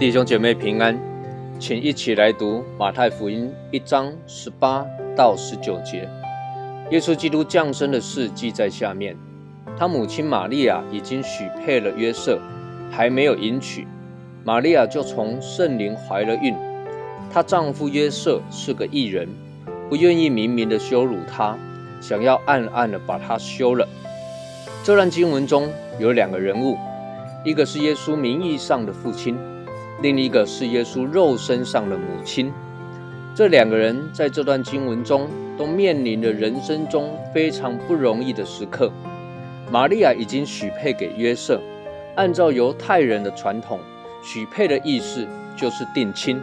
[0.00, 0.98] 弟兄姐妹平安，
[1.58, 4.82] 请一起来读马太福音一章十八
[5.14, 6.08] 到十九节。
[6.90, 9.14] 耶稣基督降生的事记在下面。
[9.76, 12.40] 他母亲玛利亚已经许配了约瑟，
[12.90, 13.86] 还没有迎娶，
[14.42, 16.54] 玛利亚就从圣灵怀了孕。
[17.30, 19.28] 她丈夫约瑟是个异人，
[19.88, 21.56] 不愿意明明的羞辱她，
[22.00, 23.86] 想要暗暗的把她休了。
[24.82, 26.76] 这段经文中有两个人物，
[27.44, 29.36] 一个是耶稣名义上的父亲。
[30.00, 32.50] 另一个是耶稣肉身上的母亲，
[33.34, 38.90] 这两个人在这段经文中都面临着人生中非常不容易的时刻。
[39.70, 41.60] 玛利亚已经许配给约瑟，
[42.16, 43.78] 按照犹太人的传统，
[44.22, 46.40] 许配的意思就是定亲，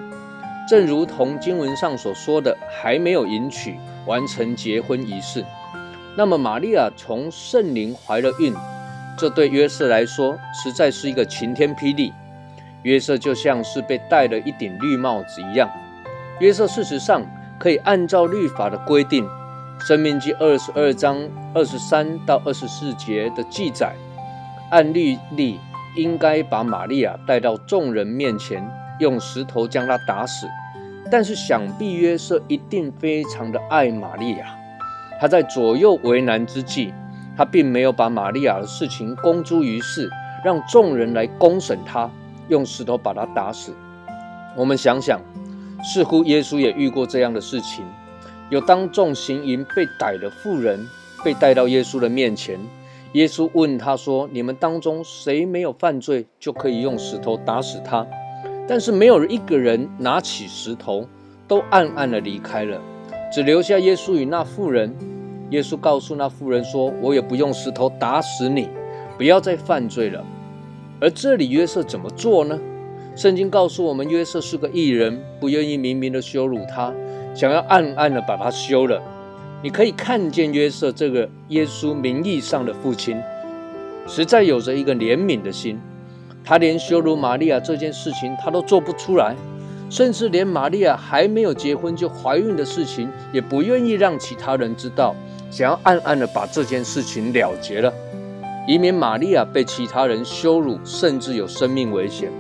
[0.68, 5.46] 正如同经文上所说的，还没有迎娶完成结婚仪式。
[6.16, 8.54] 那么玛利亚从圣灵怀了孕，
[9.18, 12.12] 这对约瑟来说实在是一个晴天霹雳。
[12.84, 15.70] 约瑟就像是被戴了一顶绿帽子一样。
[16.40, 17.22] 约瑟事实上
[17.60, 19.26] 可以按照律法的规定，
[19.86, 21.18] 《生命记》二十二章
[21.54, 23.96] 二十三到二十四节的记载，
[24.72, 25.60] 按律例
[25.98, 28.64] 应该把玛利亚带到众人面前，
[29.00, 30.48] 用石头将她打死。
[31.10, 34.46] 但是想必约瑟一定非常的爱玛利亚，
[35.22, 36.94] 他在左右为难之际，
[37.36, 40.10] 他并没有把玛利亚的事情公诸于世，
[40.44, 42.10] 让众人来公审他。
[42.50, 43.74] 用石头把他打死。
[44.56, 45.20] 我们想想，
[45.84, 47.84] 似乎耶稣也遇过这样的事情：
[48.50, 50.80] 有当众行淫被逮的妇人
[51.26, 52.58] 被带到耶稣的面前，
[53.18, 58.06] 耶稣问他说：“你们当中谁没有犯罪，就可以用石头打死他。”
[58.70, 61.04] 但是没有一个人拿起石头，
[61.48, 62.80] 都暗暗的离开了，
[63.34, 64.96] 只留下耶稣与那妇人。
[65.50, 68.70] 耶稣告诉那妇人说：“我也不用石头打死你，
[69.18, 70.24] 不要再犯罪了。”
[71.02, 72.60] 而这里约瑟怎么做呢？
[73.16, 76.94] 圣经告诉我们，约瑟是个异人，不愿意明明的羞辱他，
[77.34, 79.02] 想要暗暗的把他休了。
[79.68, 83.22] 你可以看见约瑟这个耶稣名义上的父亲，
[84.08, 85.78] 实在有着一个怜悯的心。
[86.42, 89.36] 他连羞辱玛利亚这件事情他都做不出来，
[89.90, 95.14] 甚至连玛利亚还没有结婚就怀孕的事情，也不愿意让其他人知道，
[95.52, 97.94] 想要暗暗的把这件事情了结了。
[98.70, 102.32] 以免玛利亚被其他人羞辱，甚至有生命危险。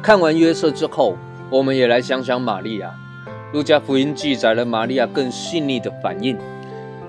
[0.00, 1.16] 看完约瑟之后，
[1.50, 2.94] 我们也来想想玛利亚。
[3.50, 6.36] 路加福音记载了玛利亚更细腻的反应。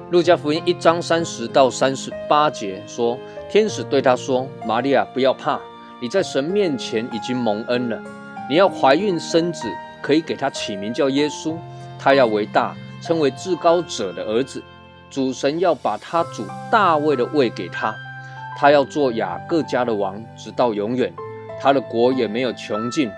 [0.09, 3.19] 路加福音一章三十到三十八节说
[3.51, 5.59] ：“天使对他说，玛利亚不要怕，
[6.01, 8.01] 你在神面前已经蒙恩了。
[8.49, 9.67] 你要怀孕生子，
[10.01, 11.57] 可以给他起名叫耶稣。
[11.99, 14.63] 他要为大，称为至高者的儿子。
[15.09, 17.93] 主神要把他主大卫的位给他。”
[18.57, 21.13] 他要做雅各家的王，直到永远，
[21.61, 23.09] 他的国也没有穷尽。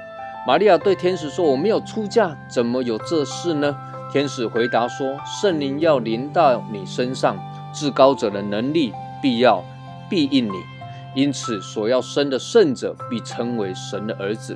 [0.48, 3.78] 玛利亚对天使说：“我没有出嫁，怎么有这事呢？”
[4.12, 7.38] 天使回答说：“圣灵要临到你身上，
[7.72, 8.92] 至高者的能力
[9.22, 9.64] 必要
[10.10, 10.58] 必应你，
[11.14, 14.56] 因此所要生的圣者必称为神的儿子。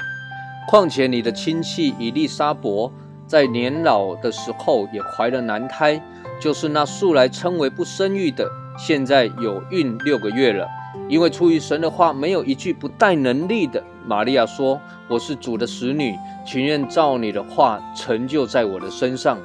[0.67, 2.91] 况且你的亲戚以利沙伯
[3.27, 6.01] 在年老的时候也怀了男胎，
[6.41, 10.67] 就是那素来称为不生育的。”现在有孕六个月了，
[11.07, 13.83] 因为出于神的话，没有一句不带能力的。
[14.07, 19.37] 玛利亚说：“我是主的使女，情愿照你的话成就在我的身上。”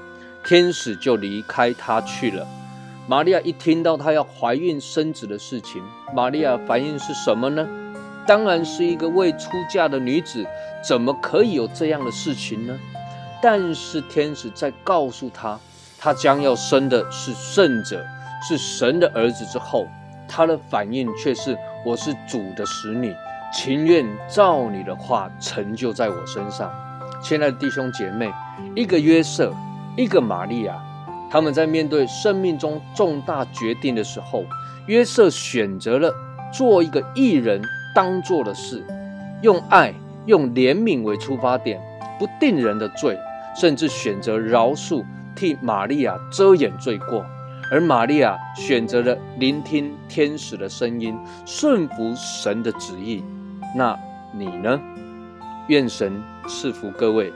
[0.45, 2.47] 天使就离开她去了。
[3.07, 5.83] 玛利亚一听到她要怀孕生子的事情，
[6.15, 7.69] 玛利亚反应是什么呢？
[8.27, 10.47] 当然是一个未出嫁的女子，
[10.87, 12.79] 怎么可以有这样的事情呢？
[13.43, 15.59] 但是天使在告诉她，
[15.99, 18.03] 她将要生的是圣者。
[18.43, 19.87] 是神的儿子之后，
[20.33, 23.13] 他的反应却是：“我是主的使女，
[23.53, 26.73] 情愿照你的话成就在我身上。”
[27.21, 28.33] 亲爱的弟兄姐妹，
[28.77, 29.53] 一个约瑟，
[29.97, 30.81] 一个玛利亚，
[31.29, 34.45] 他们在面对生命中重大决定的时候，
[34.87, 36.15] 约瑟选择了
[36.53, 37.61] 做一个艺人
[37.93, 38.85] 当做的事，
[39.43, 39.93] 用爱、
[40.27, 41.81] 用怜悯为出发点，
[42.21, 43.19] 不定人的罪，
[43.61, 45.05] 甚至选择饶恕，
[45.35, 47.27] 替玛利亚遮掩罪过。
[47.71, 53.23] 而玛利亚选择了聆听天使的声音，顺服神的旨意。
[53.77, 53.97] 那
[54.33, 54.81] 你呢？
[55.69, 57.33] 愿神赐福各位。